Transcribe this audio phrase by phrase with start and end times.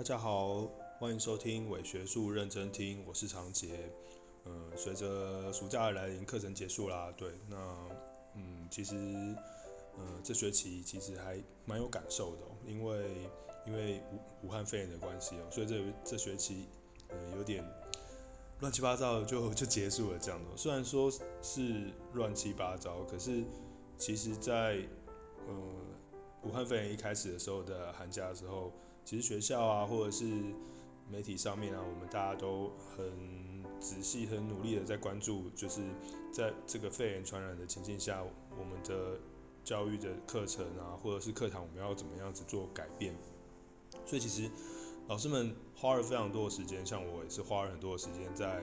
[0.00, 0.66] 大家好，
[0.98, 3.92] 欢迎收听伪学术认真听，我是长杰。
[4.46, 7.12] 嗯，随着暑假的来临，课程结束啦。
[7.18, 7.76] 对，那
[8.34, 8.94] 嗯，其实
[9.98, 13.10] 嗯，这学期其实还蛮有感受的，因为
[13.66, 16.64] 因为武武汉肺炎的关系哦，所以这这学期
[17.10, 17.62] 嗯有点
[18.60, 20.56] 乱七八糟就 就结束了这样的。
[20.56, 23.44] 虽然说是乱七八糟，可是
[23.98, 24.78] 其实在
[25.46, 25.74] 嗯
[26.42, 28.72] 武汉肺炎一开始的时候的寒假的时候。
[29.04, 30.24] 其实学校啊，或者是
[31.10, 35.80] 媒体上面啊，我们大家都很仔细、很努力的在关注，就是
[36.32, 38.22] 在这个肺炎传染的情境下，
[38.58, 39.18] 我们的
[39.64, 43.14] 教育的课程啊，或者是课堂，我们要怎么样子做改变。
[44.06, 44.48] 所以其实
[45.08, 48.62] 老师们花了非常多的时间，像我也是花了很多的时间在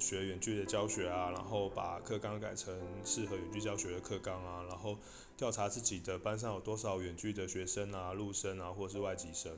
[0.00, 4.96] 学远距的教学啊，然后把课纲改成适合远距教学的课纲啊，然后。
[5.36, 9.52] 调查自己的班上有多少远距的学生啊、陆生啊，或是外籍生。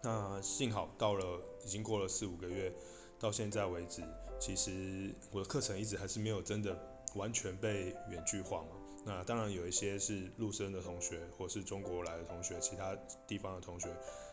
[0.00, 2.72] 那幸好到了，已经过了四五个月，
[3.18, 4.00] 到现在为止，
[4.38, 6.78] 其实我的课程一直还是没有真的
[7.16, 8.68] 完全被远距化嘛。
[9.04, 13.88] 那当然有一些是陆生的同学，或是中国来的同学，其他地方的同学，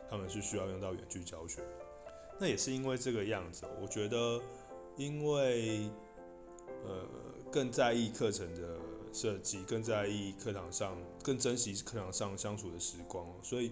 [0.08, 1.64] 他们是需要用到远距教学。
[2.39, 4.39] 那也是因为这个样子，我觉得，
[4.97, 5.89] 因为
[6.83, 7.07] 呃
[7.49, 8.77] 更在意课程的。
[9.13, 13.71] 设计更在意课堂上，更珍惜课堂上相处的时光，所以，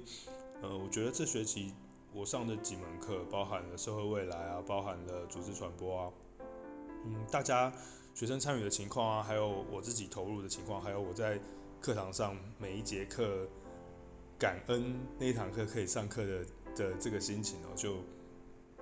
[0.63, 1.71] 呃，我觉得这学期
[2.13, 6.11] 我上的几门课，包含了社会未来啊，包含了组织传播啊，
[7.03, 7.71] 嗯，大家
[8.15, 11.39] 学生参与的情况啊，还有我自己投入的情况，还有我在
[11.79, 13.45] 课堂上每一节课
[14.39, 17.97] 感恩那一堂课可以上课的的这个心情哦，就。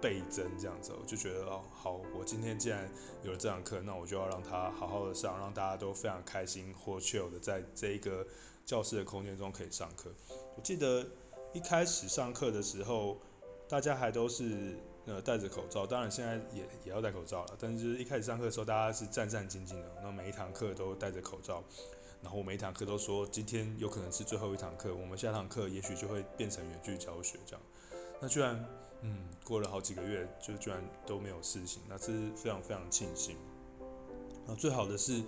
[0.04, 2.92] 倍增这样子，我就觉得哦，好，我今天既然
[3.24, 8.28] 有了这堂课，那我就要让他好好的上，让大家都非常开心或 chill 的在这一个
[8.66, 10.12] 教室的空间中可以上课。
[10.58, 11.08] 我记得
[11.54, 13.18] 一开始上课的时候，
[13.70, 21.64] 大家还都是呃戴着口罩，当然现在也也要戴口罩了，但是一开始上课的时候，大家是战战兢兢的，那每一堂课都戴着口罩，
[22.22, 27.62] 然后每一堂课都说今天有可能是最后一堂课，我们下堂课也许就会变成远距教学这样，
[28.22, 28.66] 那居然。
[29.06, 33.36] 嗯，过了好几个月，就居然都没有事情，那这是非常非常庆幸。
[34.48, 35.22] 那最好的是，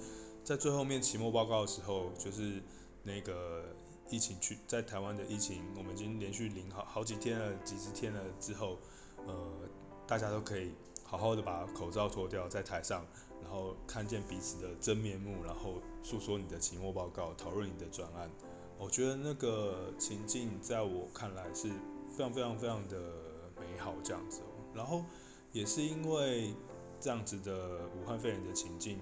[0.46, 2.64] 在最后面期末报告的时候，就是
[3.04, 3.66] 那个
[4.10, 8.78] 疫情去在台湾的疫情，我们已经连续零好好几天了，几十天了之后，
[9.28, 9.36] 呃，
[10.08, 10.72] 大家都可以
[11.04, 13.06] 好好的把口罩脱掉，在台上，
[13.42, 18.32] 然后看见彼此的真面目，然后诉说你的期末报告，讨论你的专案。
[18.78, 21.70] 我觉得那个情境在我看来是
[22.16, 22.98] 非常非常非常的。
[23.58, 24.42] 美好这样子，
[24.74, 25.06] 然后
[25.54, 26.54] 也是因为
[27.00, 29.00] 这样子的武汉肺炎的情境，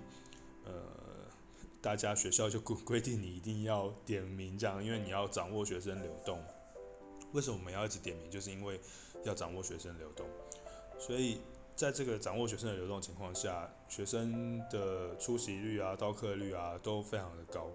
[0.64, 0.72] 呃，
[1.82, 6.40] 大家学校就规规定你一定要点名这样，因为你要掌握学生流动。
[7.32, 8.30] 为什么我们要一直点名？
[8.30, 8.80] 就是因为
[9.24, 10.28] 要掌握学生流动。
[11.00, 11.42] 所以
[11.76, 17.68] 在这个掌握学生的流动情况下，学生的出席率啊、到课率啊都非常的高。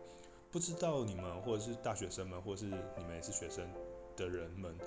[0.53, 3.69] 不知道你们或者是大学生们，或是你们也是学生
[4.17, 4.79] 的人们。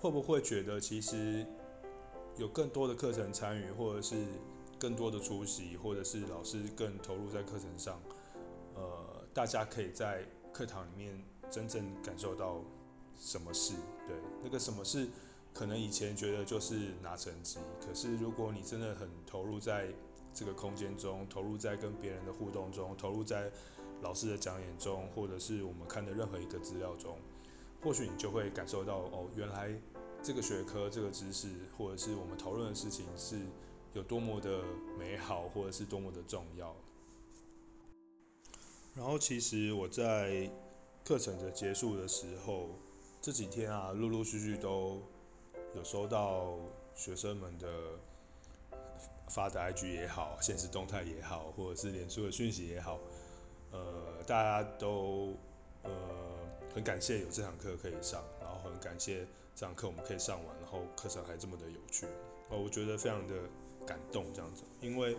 [0.00, 1.46] 会不会觉得其实
[2.38, 4.16] 有更多的课程参与，或者是
[4.78, 8.00] 更多的出席，或者是老师更投入在课程上，
[8.74, 10.24] 呃，大家可以在
[10.54, 12.62] 课堂里面真正感受到
[13.14, 13.74] 什么事？
[14.08, 15.06] 对，那个什么事，
[15.52, 19.88] 可能以前觉得就是拿成绩，可是如果你真的很投入在
[20.32, 23.52] 这个空间中，投入在跟别人的互动中，投入在
[24.00, 27.18] 老师的讲演中，或者是我们看的任何一个资料中。
[27.82, 29.70] 或许你就会感受到哦，原来
[30.22, 31.48] 这个学科、这个知识，
[31.78, 33.38] 或者是我们讨论的事情是
[33.94, 34.62] 有多么的
[34.98, 36.76] 美好，或者是多么的重要。
[38.94, 40.50] 然后，其实我在
[41.02, 42.68] 课程的结束的时候，
[43.22, 45.00] 这几天啊，陆陆续续都
[45.74, 46.58] 有收到
[46.94, 47.66] 学生们的
[49.30, 52.98] 发的 IG 也好，现实动态也好，或者是脸书的讯息也好，
[53.70, 55.34] 呃，大家都
[55.82, 56.19] 呃。
[56.74, 62.06] 很感谢有这堂课可以上，然后很感谢这堂课我们可以上完，然后课程还这么的有趣，
[62.48, 63.34] 哦，我觉得非常的
[63.86, 64.62] 感动这样子。
[64.80, 65.16] 因为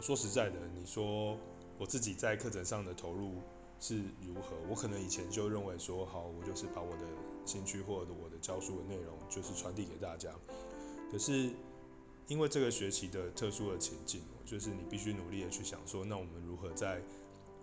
[0.00, 1.36] 说实在的，你说
[1.78, 3.34] 我自己在课程上的投入
[3.80, 7.04] 是如何，我可能以前就认为说，好，我就是把我的
[7.44, 10.30] 兴趣或者我的教书的内容就是传递给大家。
[11.10, 11.50] 可是
[12.28, 17.02] 因为这个学期的特殊的情境，就是你必须努力的去想说，那我们如何在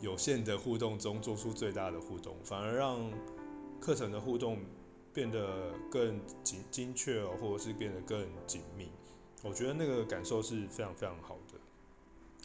[0.01, 3.12] 有限的互动中做出最大的互动，反而让
[3.80, 4.60] 课程的互动
[5.13, 8.90] 变得更精精确，或者是变得更紧密。
[9.44, 11.57] 我觉得那个感受是非常非常好的。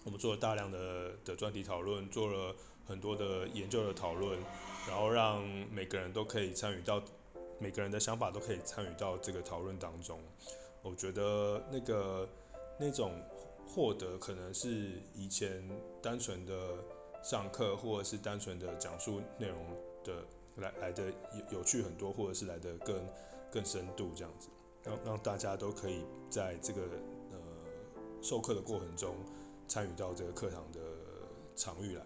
[0.05, 2.55] 我们做了大量的的专题讨论，做了
[2.85, 4.39] 很多的研究的讨论，
[4.89, 5.43] 然后让
[5.73, 7.03] 每个人都可以参与到
[7.59, 10.21] 每个人的想法都可以参与到这个讨论当中。
[10.83, 12.29] 我觉得那个
[12.79, 13.13] 那种
[13.67, 15.67] 获得可能是以前
[16.03, 16.53] 单纯的
[17.25, 19.59] 上课或者是单纯的讲述内容
[20.05, 20.25] 的
[20.57, 21.07] 来来的
[21.51, 23.09] 有有趣很多，或者是来的更
[23.51, 24.49] 更深度这样子，
[24.85, 26.83] 让让大家都可以在这个
[27.33, 27.39] 呃
[28.21, 29.17] 授课的过程中
[29.67, 30.81] 参与到这个课堂的
[31.57, 32.05] 场域来。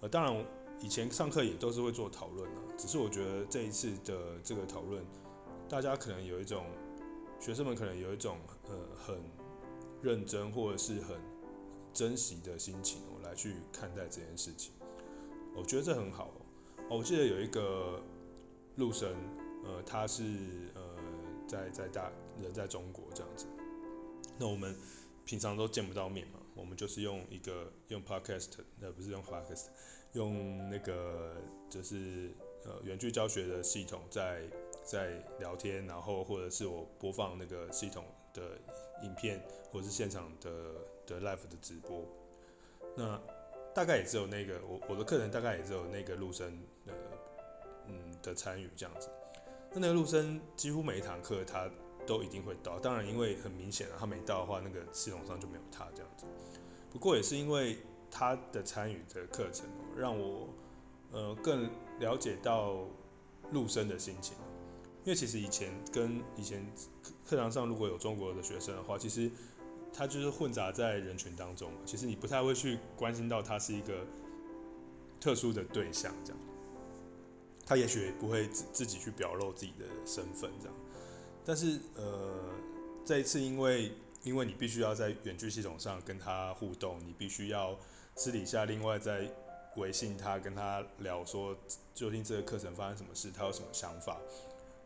[0.00, 0.46] 呃，当然
[0.80, 5.04] 以前上课也都是会做讨论的，只是我觉得这一次的这个讨论，
[5.68, 6.64] 大家可能有一种。
[7.38, 9.14] 学生们可能有一种呃很
[10.00, 11.20] 认真或者是很
[11.96, 14.70] 珍惜的心情哦，来去看待这件事情，
[15.56, 16.98] 我觉得这很好哦。
[16.98, 18.02] 我记得有一个
[18.76, 19.16] 陆生，
[19.64, 20.22] 呃，他是
[20.74, 20.82] 呃
[21.48, 23.46] 在在大人在中国这样子，
[24.38, 24.76] 那我们
[25.24, 28.50] 平常都见不到面嘛，我们就是用一个用 podcast，
[28.82, 29.68] 呃不是用 podcast，
[30.12, 31.34] 用那个
[31.70, 32.30] 就是
[32.66, 34.42] 呃远距教学的系统在。
[34.86, 38.42] 在聊天，然后或者是我播放那个系统的
[39.02, 40.50] 影片，或者是现场的
[41.04, 42.04] 的 live 的直播，
[42.96, 43.20] 那
[43.74, 46.56] 大概也只有那个我我的课程大概也只有那个陆生
[46.86, 46.94] 的
[47.88, 49.10] 嗯的参与这样子。
[49.72, 51.68] 那那个陆生几乎每一堂课他
[52.06, 56.24] 都一定会到，当然因为很明显了，他没到的话，那个系统上就没有他这样子。
[56.90, 57.78] 不过也是因为
[58.08, 60.48] 他的参与的课程，让我
[61.10, 61.68] 呃更
[61.98, 62.86] 了解到
[63.50, 64.36] 陆生的心情。
[65.06, 66.66] 因为其实以前跟以前
[67.24, 69.30] 课堂上如果有中国的学生的话，其实
[69.94, 74.04] 他就是混杂在人群当中，其实你不太会去关心到他是一个
[75.20, 76.42] 特殊的对象这样。
[77.64, 80.74] 他也许不会自自己去表露自己的身份这样。
[81.44, 82.34] 但是呃，
[83.04, 83.92] 这一次因为
[84.24, 87.78] 因为你必须要在远距系统上跟他互动，你必须要
[88.16, 89.32] 私底下另外在
[89.76, 91.56] 微信他跟他聊说，
[91.94, 94.18] 究竟这个课程发生什么事，他有什么想法。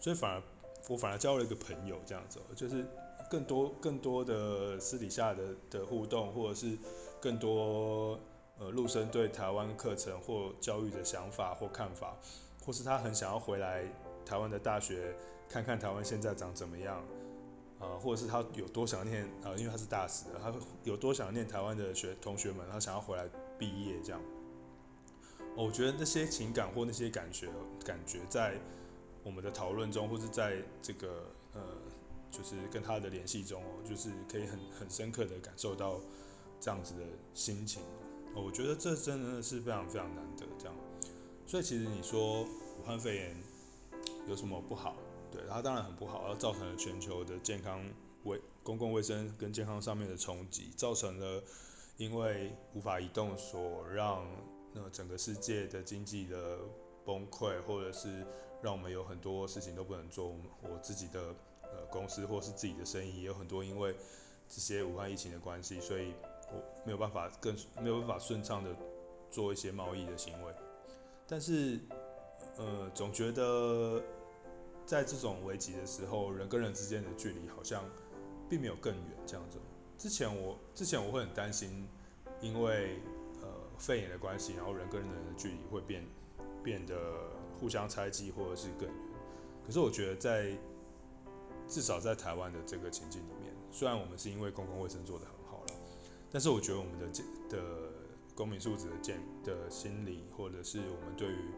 [0.00, 0.42] 所以反而
[0.88, 2.84] 我反而交了一个朋友这样子，就是
[3.30, 6.76] 更多更多的私底下的的互动，或者是
[7.20, 8.18] 更多
[8.58, 12.16] 呃陆生对台湾课程或教育的想法或看法，
[12.64, 13.84] 或是他很想要回来
[14.24, 15.14] 台湾的大学
[15.48, 17.04] 看看台湾现在长怎么样
[17.78, 24.20] 啊，或者是他有多想念啊，因为他是大四的，他有多想念台湾的学同学们，他想要回来毕业这样。
[25.56, 27.48] 我觉得那些情感或那些感觉
[27.84, 28.54] 感觉在。
[29.22, 31.60] 我们的讨论中，或是在这个呃，
[32.30, 36.00] 就是跟他的联系中哦，就是可以很很深刻的感受到
[36.58, 37.00] 这样子的
[37.34, 37.82] 心情。
[38.34, 40.74] 我觉得这真的是非常非常难得这样。
[41.46, 43.36] 所以其实你说武汉肺炎
[44.26, 44.96] 有什么不好？
[45.30, 47.84] 对，它当然很不好，它造成了全球的健康
[48.24, 51.42] 卫公共卫生跟健康上面的冲击，造成了
[51.98, 54.26] 因为无法移动所让
[54.72, 56.58] 那整个世界的经济的
[57.04, 58.26] 崩溃，或者是。
[58.62, 60.28] 让我们有很多事情都不能做，
[60.62, 63.94] 我自己的呃公司或是自己的生意也有很多因为
[64.48, 66.12] 这些武汉疫情的关系，所以
[66.52, 68.76] 我没有办法更没有办法顺畅的
[69.30, 70.52] 做一些贸易的行为。
[71.26, 71.80] 但是
[72.58, 74.02] 呃总觉得
[74.84, 77.82] 在这种危急的时候，人跟人之间的距离好像
[78.48, 79.58] 并没有更远这样子。
[79.96, 81.88] 之前我之前我会很担心，
[82.42, 83.00] 因为
[83.40, 86.04] 呃肺炎的关系，然后人跟人的距离会变
[86.62, 86.94] 变得。
[87.60, 88.96] 互相猜忌，或者是更远。
[89.66, 90.56] 可是我觉得，在
[91.68, 95.74] 至少在台湾的这个情境里面，虽然我们是因为公共卫生做得很好了，
[96.30, 97.06] 但是我觉得我们的
[97.48, 97.92] 的
[98.34, 101.50] 公民素质的建的心理，或者是我们对于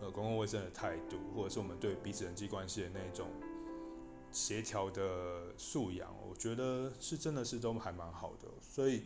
[0.00, 3.28] 呃公共卫生的态度，或者是我们对彼此人际关系的那种
[4.30, 8.46] 协调的素养，我觉得是真的是都还蛮好的。
[8.60, 9.04] 所以，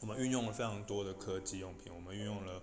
[0.00, 2.62] 我们运用了非常多的科技用品，我们运用了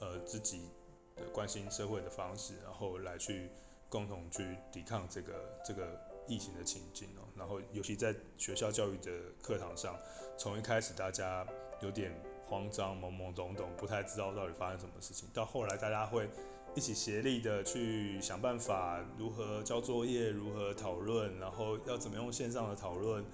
[0.00, 0.68] 呃自己。
[1.16, 3.50] 的关心社会的方式，然后来去
[3.88, 5.32] 共同去抵抗这个
[5.64, 7.22] 这个疫情的情境哦。
[7.36, 9.10] 然后尤其在学校教育的
[9.42, 9.96] 课堂上，
[10.38, 11.46] 从一开始大家
[11.80, 12.12] 有点
[12.46, 16.28] 慌张、懵懵懂懂，不太知道到底发生什么事情，到后来大家会
[16.74, 23.24] 一起协力的去想办法，如何交作业，如何讨论，然后要怎么用线上的讨论，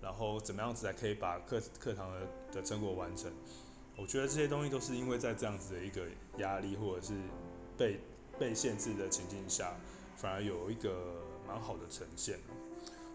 [0.00, 3.30] 然后怎么样子才可以把课课堂的的成果完成。
[3.96, 6.02] 我觉得这些东西都是因为在这样子的一个
[6.36, 7.14] 压力或者是
[7.78, 7.98] 被
[8.38, 9.74] 被限制的情境下，
[10.16, 12.38] 反而有一个蛮好的呈现。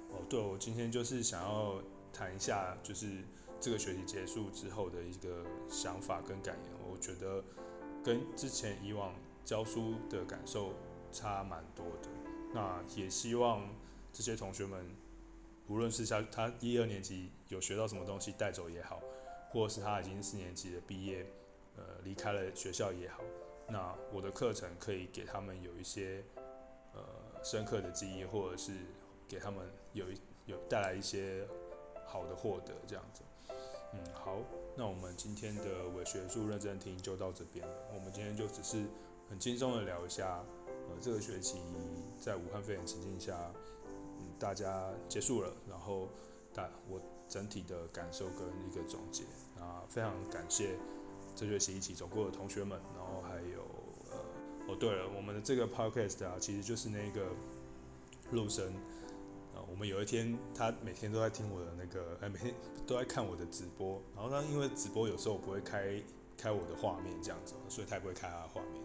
[0.10, 1.76] 哦，对，我今天就是想要
[2.12, 3.08] 谈一下，就是
[3.60, 6.74] 这个学期结束之后的一个想法跟感言。
[6.92, 7.44] 我觉得
[8.04, 9.14] 跟之前以往
[9.46, 10.74] 教书的感受
[11.12, 12.10] 差蛮多的。
[12.54, 13.70] 那也希望
[14.12, 14.84] 这些同学们，
[15.68, 19.00] 无论是像他一二年级有学到什么东西带走也好。
[19.52, 21.26] 或是他已经四年级的毕业，
[21.78, 23.22] 呃，离开了学校也好，
[23.68, 26.24] 那我的课程可以给他们有一些，
[26.94, 27.04] 呃，
[27.44, 28.72] 深刻的记忆，或者是
[29.28, 29.60] 给他们
[29.94, 31.46] 有一有带来一些
[32.06, 33.22] 好的获得这样子。
[33.94, 34.38] 嗯，好，
[34.78, 37.74] 那我们今天的伪学术认真听就到这边了。
[37.94, 38.86] 我们今天就只是
[39.30, 41.60] 很轻松的聊一下，呃，这个学期
[42.22, 43.38] 在武汉肺炎情境下，
[44.20, 46.08] 嗯，大家结束了，然后
[46.54, 47.02] 大我
[47.32, 49.24] 整体的感受跟一个总结。
[49.58, 50.76] 啊，非常感谢
[51.36, 53.62] 这学期一起走过的同学们，然后还有
[54.12, 54.18] 呃，
[54.68, 57.28] 哦对了，我们的这个 podcast 啊，其实就是那个
[58.32, 58.74] 陆生。
[59.54, 62.56] 啊，我们有一天他每天都在听我的那个，哎，每天
[62.88, 66.02] 都在看我的直播，然后他因为直播有时候我不会开
[66.36, 68.82] 开我的画面这样子，所以他也不会开他的画面，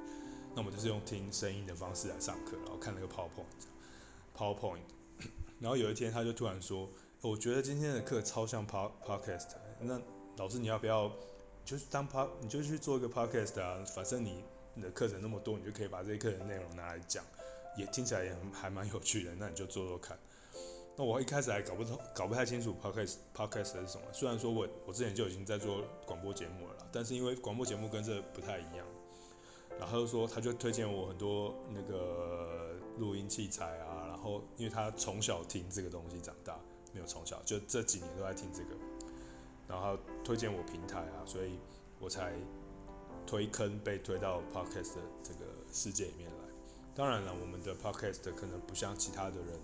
[0.54, 4.82] 那我们就是用听声音的方式来上课，然后看那个 PowerPoint，PowerPoint，
[5.58, 6.86] 然后有一天他就突然说。
[7.22, 9.46] 我觉得今天的课超像 pod podcast，
[9.80, 10.00] 那
[10.36, 11.10] 老师你要不要
[11.64, 13.82] 就是当 pod，你就去做一个 podcast 啊？
[13.86, 14.44] 反正你
[14.74, 17.24] 你的课程那么多，你就可以把这些课程内容拿来讲，
[17.76, 19.34] 也听起来也还蛮有趣的。
[19.34, 20.16] 那你就做做看。
[20.94, 24.04] 那我一开始还搞不通，搞不太清楚 podcast podcast 是什么。
[24.12, 28.86] 虽然说我我之前就已经在做广播节目了，但是因为广播节目跟这不太一样，
[29.80, 36.55] 然后就说他就推荐我很多那个录音器材啊，然后因为他从小听这个东西长大。
[36.96, 38.70] 没有从小就这几年都在听这个，
[39.68, 41.58] 然后推荐我平台啊，所以
[42.00, 42.32] 我才
[43.26, 46.36] 推坑被推到 podcast 的这个世界里面来。
[46.94, 49.60] 当然了，我们的 podcast 可能不像其他的人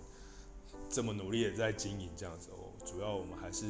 [0.91, 2.69] 这么努力的在经营这样子哦。
[2.85, 3.65] 主要我们还是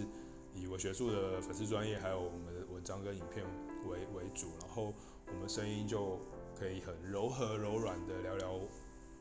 [0.54, 3.46] 以我学术的粉丝专业，还有我们的文章跟影片
[3.88, 4.94] 为为主，然后
[5.28, 6.20] 我们声音就
[6.60, 8.60] 可以很柔和柔软的聊聊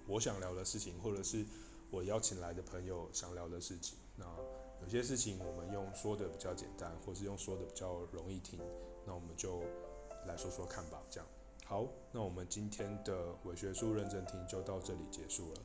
[0.08, 1.46] 我想聊的事情，或者是
[1.92, 3.96] 我邀请来的朋友想聊的事情。
[4.22, 8.60] 那有些事情我们用说的比较简单，或是用说的比较容易听，
[9.04, 9.62] 那我们就
[10.26, 11.02] 来说说看吧。
[11.10, 11.28] 这样
[11.64, 15.60] 好，那我们今天的伪学术认真听就到这里结束了。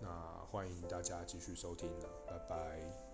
[0.00, 0.08] 那
[0.50, 3.11] 欢迎大家继续收听了，拜拜。